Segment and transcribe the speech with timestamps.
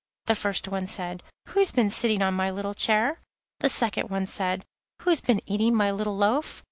[0.25, 3.19] The first said: 'Who's been sitting on my little chair?'
[3.59, 4.65] The second said:
[5.03, 6.59] 'Who's been eating my little loaf?